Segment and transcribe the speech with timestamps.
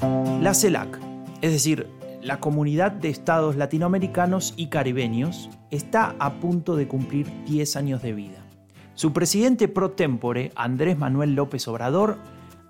[0.00, 1.00] La CELAC,
[1.40, 1.88] es decir,
[2.22, 8.12] la Comunidad de Estados Latinoamericanos y Caribeños, está a punto de cumplir 10 años de
[8.12, 8.44] vida.
[8.94, 12.18] Su presidente pro tempore, Andrés Manuel López Obrador,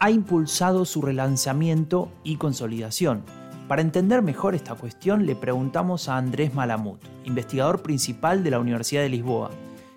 [0.00, 3.22] ha impulsado su relanzamiento y consolidación.
[3.68, 9.00] Para entender mejor esta cuestión, le preguntamos a Andrés Malamut, investigador principal de la Universidad
[9.00, 9.50] de Lisboa,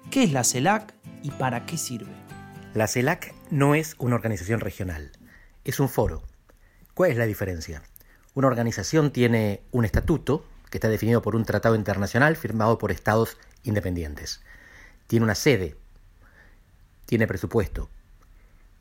[0.09, 2.11] ¿qué es la CELAC y para qué sirve?
[2.73, 5.11] La CELAC no es una organización regional,
[5.65, 6.23] es un foro.
[6.97, 7.83] ¿Cuál es la diferencia?
[8.33, 13.37] Una organización tiene un estatuto que está definido por un tratado internacional firmado por estados
[13.61, 14.41] independientes.
[15.05, 15.75] Tiene una sede,
[17.05, 17.87] tiene presupuesto,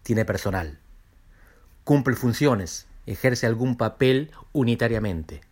[0.02, 0.79] tiene personal,
[1.84, 5.42] cumple funciones, ejerce algún papel unitariamente.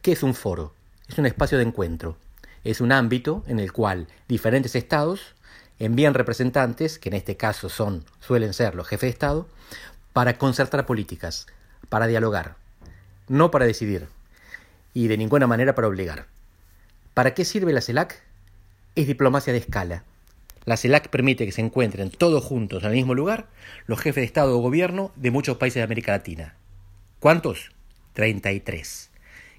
[0.00, 0.72] ¿Qué es un foro?
[1.08, 2.16] Es un espacio de encuentro.
[2.64, 5.34] Es un ámbito en el cual diferentes estados
[5.78, 9.46] envían representantes, que en este caso son, suelen ser los jefes de Estado,
[10.14, 11.46] para concertar políticas,
[11.88, 12.56] para dialogar,
[13.28, 14.08] no para decidir,
[14.94, 16.26] y de ninguna manera para obligar.
[17.14, 18.22] ¿Para qué sirve la CELAC?
[18.94, 20.04] Es diplomacia de escala.
[20.64, 23.48] La CELAC permite que se encuentren todos juntos en el mismo lugar
[23.86, 26.54] los jefes de Estado o Gobierno de muchos países de América Latina.
[27.20, 27.70] ¿Cuántos?
[28.12, 29.10] 33.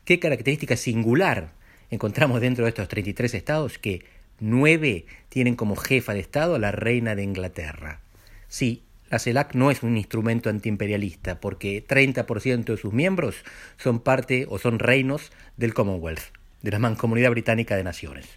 [0.06, 1.52] ¿Qué característica singular
[1.90, 3.78] encontramos dentro de estos 33 estados?
[3.78, 4.04] Que
[4.40, 8.02] nueve tienen como jefa de Estado a la reina de Inglaterra.
[8.48, 13.36] Sí, la CELAC no es un instrumento antiimperialista porque 30% de sus miembros
[13.78, 16.22] son parte o son reinos del Commonwealth,
[16.62, 18.28] de la Mancomunidad Británica de Naciones.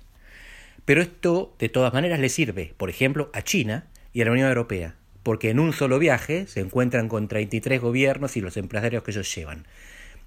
[0.84, 4.48] Pero esto, de todas maneras, le sirve, por ejemplo, a China y a la Unión
[4.48, 9.12] Europea, porque en un solo viaje se encuentran con 33 gobiernos y los empresarios que
[9.12, 9.67] ellos llevan.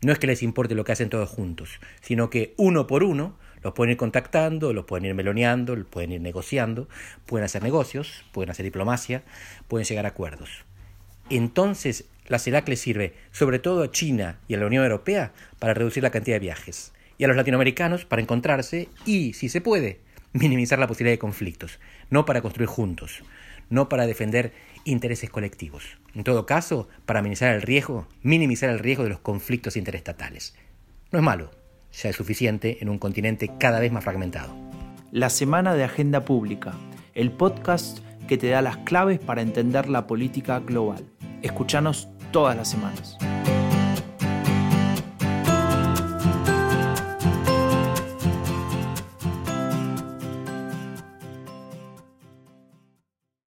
[0.01, 3.37] No es que les importe lo que hacen todos juntos, sino que uno por uno
[3.65, 6.87] los pueden ir contactando, los pueden ir meloneando, los pueden ir negociando,
[7.25, 9.23] pueden hacer negocios, pueden hacer diplomacia,
[9.67, 10.65] pueden llegar a acuerdos.
[11.31, 15.73] Entonces, la CELAC le sirve sobre todo a China y a la Unión Europea para
[15.73, 19.99] reducir la cantidad de viajes, y a los latinoamericanos para encontrarse y, si se puede,
[20.33, 21.79] minimizar la posibilidad de conflictos,
[22.11, 23.23] no para construir juntos,
[23.71, 24.53] no para defender
[24.83, 25.97] intereses colectivos.
[26.13, 30.53] En todo caso, para minimizar el riesgo, minimizar el riesgo de los conflictos interestatales.
[31.11, 31.49] No es malo,
[32.01, 34.53] ya es suficiente en un continente cada vez más fragmentado.
[35.11, 36.73] La Semana de Agenda Pública,
[37.13, 41.05] el podcast que te da las claves para entender la política global.
[41.41, 43.17] Escuchanos todas las semanas.